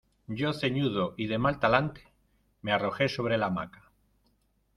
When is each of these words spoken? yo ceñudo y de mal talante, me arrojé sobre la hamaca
yo 0.25 0.51
ceñudo 0.51 1.13
y 1.15 1.27
de 1.27 1.37
mal 1.37 1.59
talante, 1.59 2.01
me 2.63 2.71
arrojé 2.71 3.07
sobre 3.07 3.37
la 3.37 3.45
hamaca 3.45 3.91